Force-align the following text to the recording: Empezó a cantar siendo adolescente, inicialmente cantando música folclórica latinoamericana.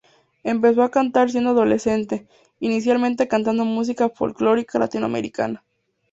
Empezó 0.43 0.81
a 0.81 0.89
cantar 0.89 1.29
siendo 1.29 1.51
adolescente, 1.51 2.25
inicialmente 2.59 3.27
cantando 3.27 3.65
música 3.65 4.09
folclórica 4.09 4.79
latinoamericana. 4.79 5.63